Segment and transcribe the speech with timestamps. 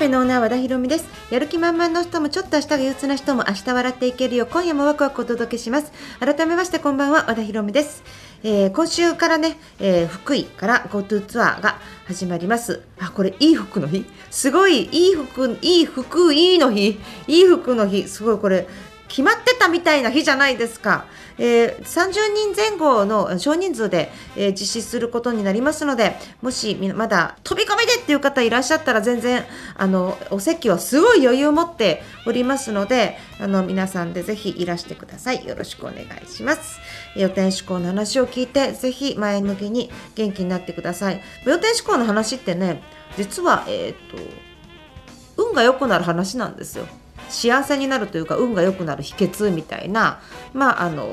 [0.00, 1.04] フェのオーナー和田ひろみです。
[1.30, 4.46] やる気満々の人もちょっと明日が憂鬱な人も明日笑っていけるよ。
[4.46, 5.92] う今夜もワクワクお届けします。
[6.20, 8.02] 改めましてこんばんは和田ひろみです、
[8.42, 12.80] えー今週からね、えー福井から GoTo ツアーが始まります。
[12.98, 14.06] あこれいい服の日？
[14.30, 16.98] すごいいい服いい服いいの日？
[17.26, 18.08] いい服の日。
[18.08, 18.66] すごいこれ
[19.08, 21.04] 決まってたみたいな日じゃないですか、
[21.40, 29.44] えー30人前後の少人数で、えー実施することになりますのでもしまだ飛び込みでっていう方いらっしゃったら全然
[29.76, 35.46] あのお席はすごい余裕を持っておりますのであの皆さんでぜひいらしてください。
[35.46, 36.78] よろしくお願いします。
[37.16, 41.22] 予定志向の話を聞いてぜひ前向きに元気になってください。
[41.46, 42.82] 予定志向の話ってね
[43.16, 46.86] 実はえっ、と運が良くなる話なんですよ。
[47.30, 50.20] 幸せになるというか運が良くなる秘訣みたいな
[50.52, 51.06] まああの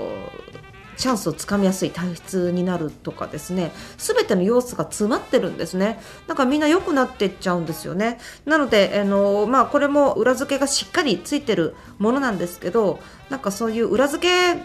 [0.98, 3.72] チャンスをつかみやすい体質になるとかですね。
[3.98, 6.00] 全ての要素が詰まってるんですね。
[6.26, 8.20] だからみんな良くなってっちゃうんですよね。
[8.46, 14.60] なのであの、まあ、これも裏付けがしっかりついてるものなんですけどなんかそういう裏付け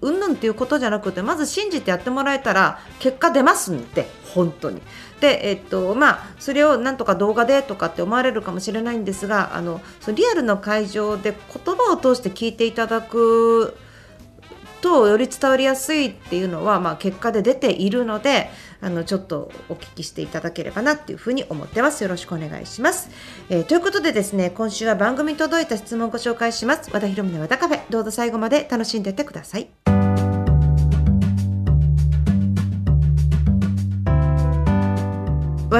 [0.00, 4.80] うんぬんっていうことじゃなくてまず信じてやってもらえたら結果出ますんで本当に。
[5.20, 13.76] でえっとまあそれをなんとか動画でとかって思われるかもしれないんですがあのそのリアルの会場で言葉を通して聞いていただく
[14.80, 22.02] とより伝わりやすいっていうのは、まあ、結果で出ているのであのちょっとお聞きしていただければなっていうふうに思ってます。
[22.02, 23.10] よろしくお願いします、
[23.48, 26.90] えーということでですね今週は番組に届いた質問をご紹介します。
[26.92, 27.80] 和田ひろみの和田カフェ。
[27.90, 29.79] どうぞ最後まで楽しんでってください。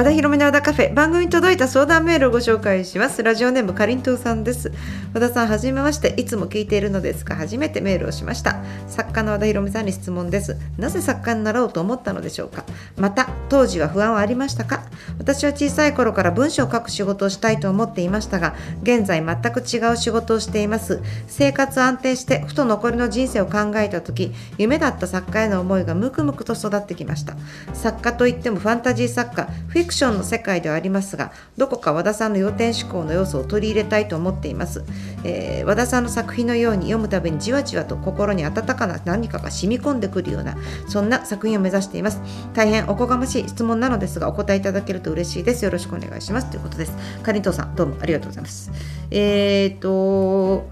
[0.01, 0.91] 和田ひろみの和田カフェ。
[0.91, 3.21] 番組に届いた相談メールをご紹介します。
[3.21, 4.71] ラジオネームかりんとうさんです。
[5.13, 6.15] 和田さんはじめまして。
[6.17, 8.63] いつも聞いているのですが初めてメールをしました。
[8.87, 10.57] 作家の和田ひろみさんに質問です。
[10.79, 12.65] なぜ作家になろうと思ったのでしょうか。
[12.97, 14.81] また当時は不安はありましたか。
[15.19, 20.99] 私は小さい頃から文章を書く仕事をしたいと思っていましたが現在全く違う仕事をしています。
[21.27, 27.35] 生活安定してふと残りの人生を考えた時夢だった作家への思いがムクムクと育ってきました。
[27.75, 34.83] 作家といってもファンタジー作家フィクションの世界ではありますがどこか和田さんの要点思考の要素を取り入れたいと思っています、
[35.23, 40.57] えー和田さんの作品のように読むたびにじわじわと心に温かな何かが染み込んでくるような
[40.87, 42.21] そんな作品を目指しています。
[42.53, 45.63] 大変おこがましい質問なのですがお答えいただけると嬉しいです。
[45.65, 46.49] よろしくお願いします。
[46.49, 46.93] ということです。
[47.21, 48.71] かりんとうさんどうもありがとうございます。
[49.11, 50.67] えー、と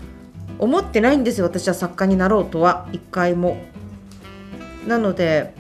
[0.58, 2.88] 思ってないんですよ私は作家になろうとは。
[2.92, 3.58] 一回も。
[4.88, 5.54] なので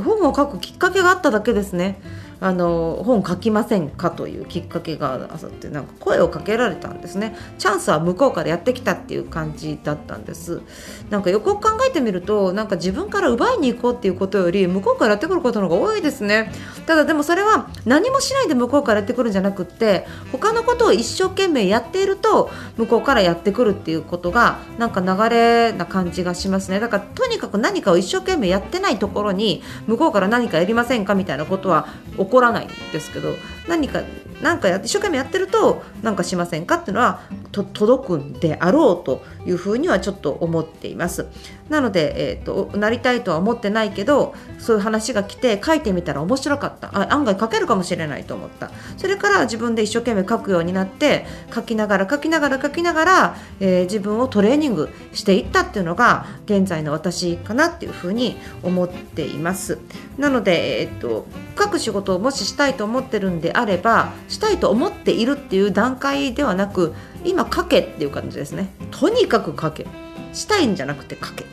[0.00, 2.00] 本を書くきっかけがあっただけですね。
[2.42, 7.36] あの本書きませんかというきっかけがあってなんか声をかけられたんですね。
[7.56, 10.60] チャンスは向こうからやってきたっていう感じだったんです。
[11.08, 16.50] なんかよく考えてみるとなんか自分から奪いに行こうっていうことより向こうからやってくることの方が多いですね。
[16.86, 26.80] ただでもそれは何もしないで向こうからやってくるんじゃなくって他のことを一生懸命やっていると向こうからやってくるっていうことがなんか流れな感じがしますね。
[26.80, 31.86] だからとにかく何かを一生懸命やってないところに向こうから何かやりませんかみたいなことは
[32.16, 33.34] 起こらないんですけど
[33.68, 34.02] 何か
[34.42, 37.20] 何かやって一生懸命やってると何かしませんかっていうのは
[37.52, 41.26] と届くんであろうというふうにはちょっと思っています。
[41.68, 46.90] なので、えー、となりたいとは思ってないけどそういう話が来て書いてみたら面白かった。
[46.92, 48.70] あ案外書けるかもしれないと思った。
[48.96, 59.78] それから自分で一生懸命書くようになって書きながら書きながら書きながら、えー自分をトレーニングしていったっていうのが現在の私かなっていうふうに思っています。
[60.16, 61.26] なので、えー、と
[61.58, 66.94] 書く仕事をもししたいと思ってるんであればしたいと思っているっていう段階ではなく
[67.24, 68.68] 今書けっていう感じですね。
[68.90, 69.86] とにかく書け。
[70.32, 71.44] したいんじゃなくて書け。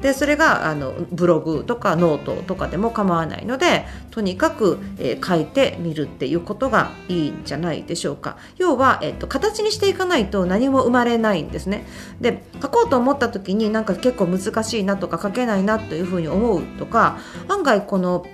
[0.00, 8.36] でそれがあのブログとかノートとかでも構わないのでとにかく、えー書いてみるっていうことがいいんじゃないでしょうか。
[8.58, 11.86] 要は、えっと形にしていかないと何も生まれないんですね。
[12.20, 17.16] で書こうと思った時になんか結構難しいなとか書けないなというふうに思うとか
[17.48, 18.26] 案外この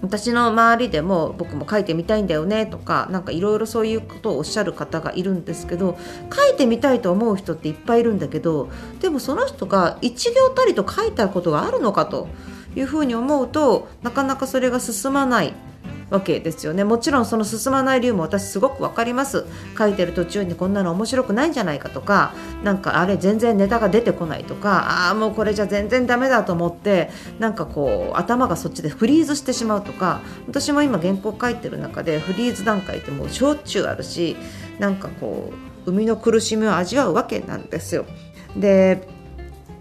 [0.00, 5.98] 私の周りでも僕も書いてみたいんだよねとかなんかいろいろそういうことをおっしゃる方がいるんですけど
[6.32, 8.68] 書いてみたいと思う人っていっぱいいるんだけど
[9.00, 12.28] でもその人が一行たりと書いたことがあるのかと
[12.76, 15.54] いうふうに思うとなかなかそれが進まない。
[16.10, 19.44] わけですよねもちろんその進まない理由も私すごくわかります
[19.76, 22.32] 書いてる途中にこんなの面白くないんじゃないかとか
[22.64, 34.36] なんかあれ全然ネタが出てこないとかああもうこれじゃ全然ダメだと思ってなんかこう頭がそっちでフリーズしてしまうとか私も今原稿書いてる中でフリーズ段階ってもうしょっちゅうあるし
[34.78, 35.52] なんかこ
[35.86, 38.04] う生みの苦しみを味わうわけなんですよ。
[38.56, 39.08] で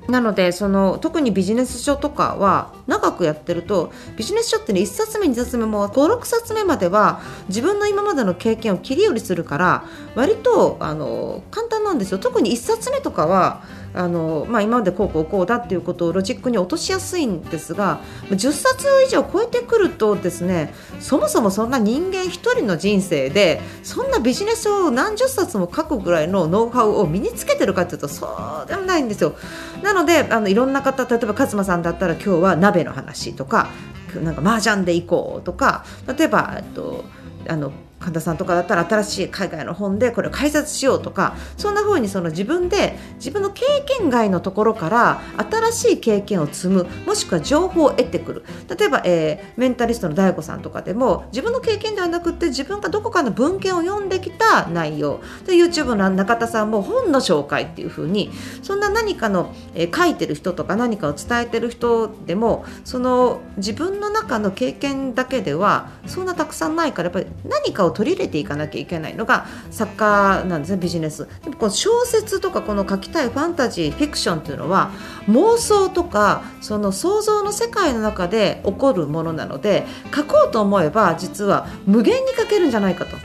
[0.08, 9.84] なのでその特にビジネス書とかは長くやってるとビジネス書ってね1冊目2冊目も56冊目までは自分の今までの経験を切り売りするから
[10.16, 12.20] 割とあの簡単なんですよ。
[12.20, 13.64] 特に1冊目とかは
[13.98, 18.00] あの、まあ、今までこうこうこうだっていうことをロジックに落としやすいんですが
[18.30, 28.28] 10冊以上超えてくるとですねそもそもそんな人間1人の人生でそんなビジネスを何十冊も書くぐらいのノウハウを身につけてるかというとそ
[28.66, 29.36] うでもないんですよ。
[29.82, 33.70] なのであのいろんな方例えば勝間さんだったら今日は鍋の話とか
[34.16, 35.86] なんか麻雀で行こうとか
[36.18, 37.04] 例えばと
[37.48, 48.44] あの神田さんとかだったら新しい海外の本でこれを解説しようとかそんな風にその自分で自分の経験外のところから新しい経験を積むもしくは情報を得てくる。
[48.78, 55.20] 例えば、えー、メンタリストの DAIGO さんとかでも自分の経験ではなくて自分がどこかの文献を読んできた内容。
[55.46, 74.92] で YouTube の中田さんも本の紹介っていう風にそんな何かの、えー、書いてる人とか何かを伝えてる人でもその自分の中の経験だけではそんなたくさんないからやっぱり何かを取り入れていかなきゃいけないのが作家なんですねビジネスでもこの小説とかこの書きたいファンタジーフィクションっていうのは
[75.28, 79.86] 妄想とかその想像の世界の中で起こるものなので
[80.16, 83.18] 書こうと思えば実は無限に書けるんじゃないかと。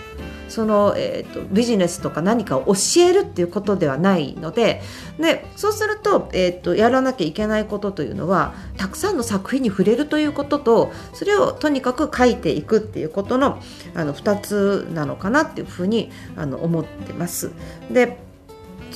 [0.53, 4.83] その、えーと、ビジネスとか何かを教えるっていうことではないので
[5.19, 13.61] でそうすると,、えーと、やらなきゃいけないことというのはたくさんの作品に触れるということとそれをとにかく書いていくっていうことの
[13.95, 17.51] あの2つなのかなっていうふうにあの思ってます。
[17.91, 18.19] で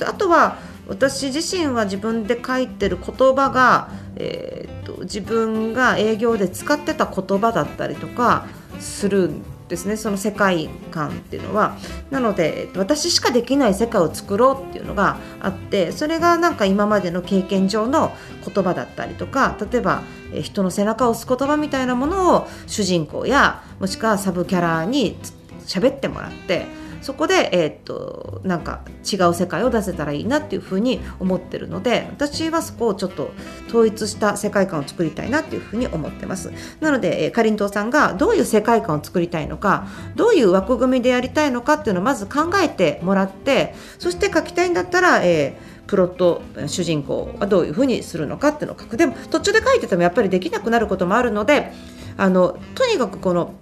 [0.05, 8.47] あとは私自身は自分で書いてる言葉が、えーと自分が営業で使ってた言葉だったりとか
[8.79, 9.97] するんですね。
[9.97, 11.77] その世界観っていうのは。
[12.09, 18.11] なので私しかできない世界を作ろうっていうのがあってそれがなんか今までの経験上の
[18.45, 20.03] 言葉だったりとか例えば
[20.41, 25.17] 人の背中を押す言葉みたいなものを主人公やもしくはサブキャラに
[25.65, 26.65] 喋ってもらって
[27.01, 33.31] そこで、えー、っとなんか違う世界を出せたらいいなっていうふうに思ってるので私はそこをちょっと
[33.67, 36.51] 統一した世界観を作りたいなっていうふうに思ってます。
[36.81, 48.97] なので、えー、かりんとうさんがどういう世界観を作りたいのかどういう枠組みでやりたいのかっていうのをまず考えてもらってそして書きたいんだったら、えープロット主人公はどういうふうにするのかっていうのを書く。
[48.97, 51.71] でも途中で書いててもやっぱりできなくなることもあるので
[52.17, 53.53] あのとにかくこの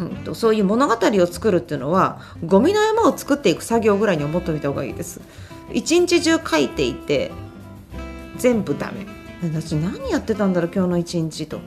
[0.00, 5.20] うんと、そういう物語を作るっていうのはゴミの山を作っていく作業ぐらいに思っておいた方がいいです。
[5.72, 7.30] 一日中書いていて
[8.38, 9.06] 全部ダメ。
[9.42, 11.60] 私何やってたんだろう今日の一日と。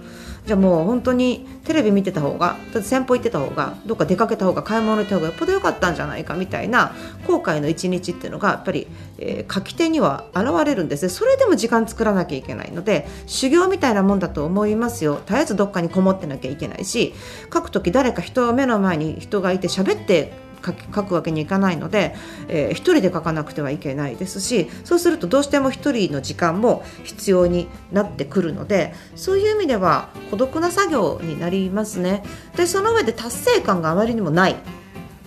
[0.46, 6.94] じゃあもう本当にテレビ見てた方がだって散歩行ってた方がどっか出かけた方が買い物行った方がよっぽど良かったんじゃないかみたいな
[7.28, 8.88] 後悔の一日っていうのがやっぱり、
[9.20, 11.04] えー、書き手には現れるんです。
[11.04, 15.22] ねそれでも時間作らなきゃいけないので修行みたいなもんだと思いますよ。
[15.26, 17.14] 絶えずどっかにこもってなきゃいけないし
[17.54, 22.16] 書く時誰か人目の前に人がいて喋って書くわけにいかないので、
[22.48, 32.24] えー、1人で書かなくてはいけないですしそうするとどうしても1人の時間も必要になってくるのでそういう意味では孤独な作業になりますね。
[32.56, 34.56] でその上で達成感があまりにもない。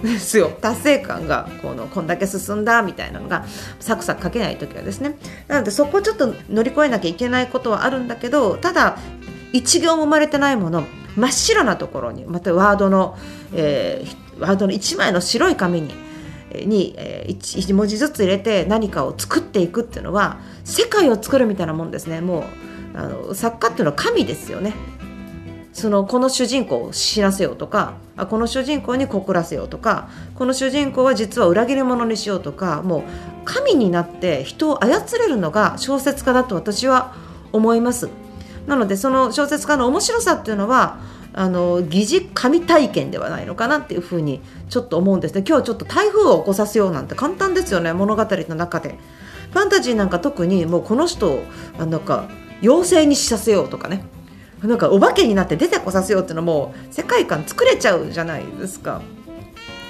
[0.03, 0.51] ですよ。
[0.61, 3.47] 達成感がこのこんだけ進んだみたいなのが
[3.81, 5.17] サクサク書けない時はですね。
[5.49, 8.99] なのでそこをちょっと乗り越えなきゃいけないことはあるんだけどただ
[9.53, 10.85] 一行も生まれてないもの
[11.17, 13.17] 真っ白なところにまたワードの、
[13.55, 15.95] えー、ワードの1枚の白い紙に
[16.55, 22.21] に 1, 1文字ずつ入れて何かを作っていくっていうのは世界を作るみたいなもんですね。
[22.21, 22.45] もう
[22.95, 24.73] あの作家っていうのは神ですよね。
[25.73, 33.03] そのこの主人公を死なせようとかあこの主人公に告らせようとかこの主人公は実は裏切り者にしようとかもう
[33.45, 37.15] 神になって人を操れるのが小説家だと私は
[37.53, 38.09] 思います。
[38.67, 40.99] なのでその小説家の面白さっていうのは
[41.37, 44.41] あの疑似神体験ではないのかなっていうふうに
[44.71, 45.45] ちょっと思うんですね。
[45.47, 48.99] 今日ちょっと台風を起こさせようなんて簡単ですよね物語の中で。
[49.53, 51.43] ファンタジーなんか特にもうこの人を
[51.79, 52.29] なんか
[52.63, 54.03] 妖精にしさせようとかね。
[54.63, 59.03] なんかお化けになって出てこさせようっていうのも世界観作れちゃうじゃないですか。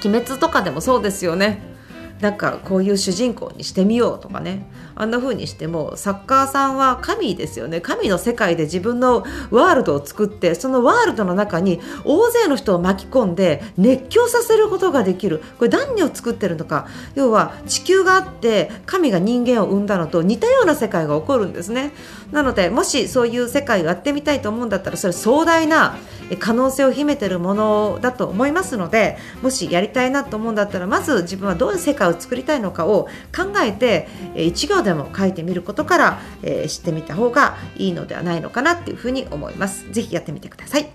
[0.03, 1.76] 鬼滅とかでもそうですよね。
[2.21, 4.65] なんかこういう主人公にしてみようとかね。
[4.95, 7.81] あんな風にしても作家さんは神ですよね。
[7.81, 15.43] 神の世界で自分のワールドを作ってそのワールドの中に大勢の人を巻き込んで熱狂させることができる。
[15.59, 16.87] これ何を作ってるのか。
[17.13, 21.91] 要は地球があって神が人間を生んだのと似たような世界が起こるんですね。
[22.31, 25.97] なのでもしそういう世界をやってみたいと思うんだったらそれ壮大な
[26.39, 39.91] 可能性を秘めてるものだと思いますのでもしやりたいなと思うんだったらまず自分はどういう世界を作りたいのかを考えて1行でも書いてみることから、えー、知ってみた方がいいのではないのかなっていうふうに思います。
[39.91, 40.89] ぜひやってみてください。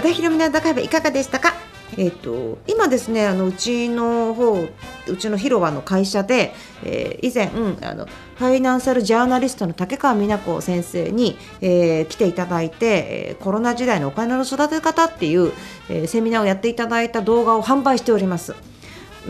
[0.00, 1.52] 和田博美の高部いかがでしたか？
[1.98, 15.52] えーと、今ですねあのうちの方うちの広場の会社で、えー、以前、うん、あのファイナンシャルジャーナリストの竹川美奈子先生に、えー、来ていただいて、えー、コロナ時代のお金の育て方っていう、
[15.90, 18.54] えー、セミナーをやっていただいた動画を販売しております。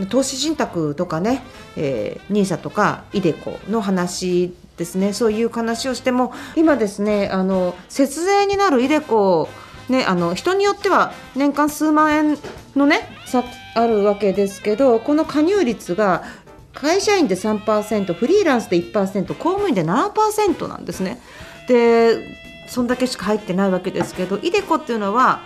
[0.09, 1.43] 投資信託とかね、
[1.75, 9.49] えー、NISA とか iDeCo の話ですねそういう話をしても今ですねあの節税になる iDeCo
[9.91, 12.37] ね、あの人によっては年間数万円
[12.75, 13.43] のね差
[13.75, 16.23] あるわけですけどこの加入率が
[16.73, 21.19] 会社員で3%フリーランスで1%公務員で7%なんですね。
[21.67, 25.41] でそんだけしか入ってないわけですけど iDeCo っていうのは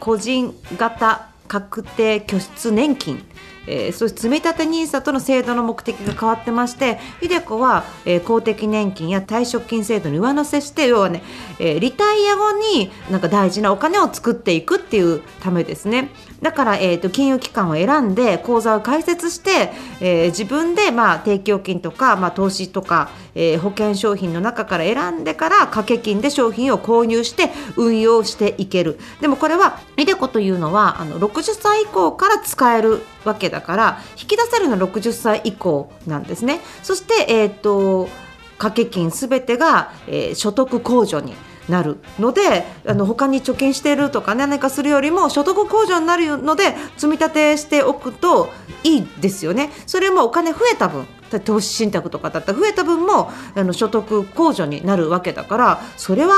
[0.00, 3.24] 個人型確定拠出年金。
[3.66, 11.22] えー、そして積立 NISA との制度の目的が変わってましてひでこは、えー、公的年金や退職金制度に上乗せして要はね、
[11.58, 16.08] えー、リタイア後になんか大事なお金を作っていくっていうためですね。
[16.42, 28.98] だから、えーと、金融機関を選んで口座を開設して、えー、自分で、まあ、定期預金とか、まあ、投資とか、えー、保険商品の中から選んでから掛け金で商品を購入して運用していける。
[29.20, 36.60] でもこれは iDeCo というのはあの60歳以降から使えるわけだから引き出せるのは60歳以降なんですね。
[36.82, 38.08] そして、えーと、
[38.56, 41.34] 掛け金すべてが、えー、所得控除に
[41.68, 48.48] なるのであの他に貯金しているとか、ね、何かするよりも所得控除になるので積み立てしておくと
[48.82, 49.70] いいですよね。
[49.86, 51.06] それもお金増えた分
[51.44, 56.34] 投資信託とかだったら増えた分もあの所得控除になるわけだからそれは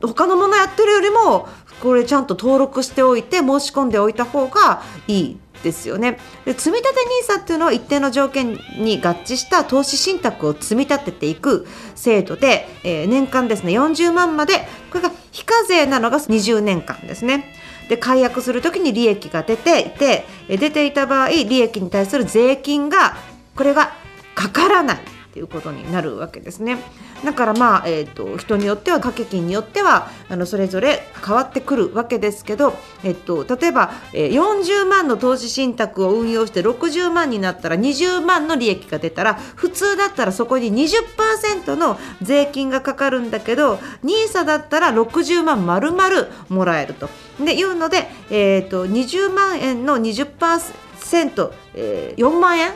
[0.00, 1.48] 他のものやってるよりも
[1.82, 6.88] これちゃんと登録しておいて申し込んでおいた方がいいですよねで積立
[7.28, 11.66] NISA っていうのは一定の条件に合致した投資信託を積み立てていく
[11.96, 17.52] 制度で、えー、年間ですね40万までこれが非課税なのが20年間ですね。
[17.88, 23.16] で解約する時に利益が出ていて出ていた場合利益に対する税金が
[23.56, 23.92] これが
[24.34, 25.00] かからないっ
[25.32, 26.78] ていうことになるわけですね。
[27.24, 47.08] だからまあ、えーと、人によっては掛け金によってはあのそれぞれ変わってくるわけですけど、えっと、例えば、えー、40万の投資信託を運用して60万になったら20万の利益が出たら普通だったらそこに20%の税金がかかるんだけど NISA だったら60万丸々もらえると。
[47.40, 52.72] でいうので、えーと、20万円の20%、えー、4万円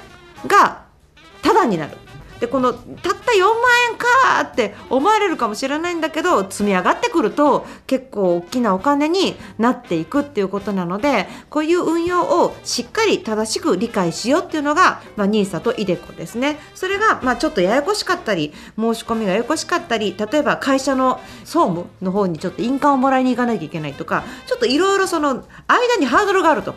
[0.46, 0.84] が
[1.42, 1.96] タダになる。
[2.40, 2.82] でこのたっ
[3.28, 3.54] た4万
[3.90, 4.06] 円か
[4.42, 26.74] って思われるかもしれないんだけど積み上がってくると結構大きなお金になっていくっていうことなのでこういう運用をしっかり正しく理解しようっていうのが、まあ、NISA と iDeCo ですねそれが、まあ、ちょっとややこしかったり申し込みがややこしかったり例えば会社の総務の方にちょっと印鑑をもらいに行かなきゃいけないとかちょっといろいろその間にハードルがあると。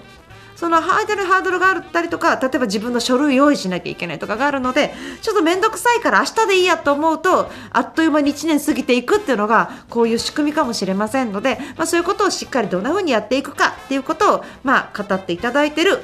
[0.61, 15.97] そのハードルハードルがあったりとか例えば自分の書類用意しなきゃいけないとかがあるのでちょっと面倒くさいから明日でいいやと思うとあっという間に1年過ぎていくっていうのがこういう仕組みかもしれませんので、まあ、そういうことをしっかりどんな風にやっていくかっていうことを、まあ、語っていただいてる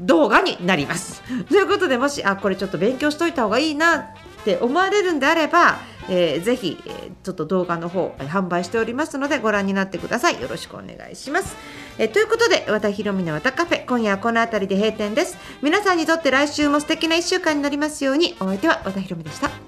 [0.00, 1.22] 動画になります。
[1.50, 4.04] ということでもしあこれちょっと勉強しといた方がいいなっ
[4.42, 5.76] て思われるんであれば
[6.08, 11.54] えー、ぜひ、え、ちょっと動画の方販売しておりますのでご覧になってくださいよろしくお願いします、
[11.98, 15.36] え、ということで和田ひろみの和田カフェ今夜はこの辺りで閉店です。
[15.62, 18.36] 皆さんにとって来週も素敵な1週間になりますように。
[18.38, 19.67] お相手は和田ひろみでした。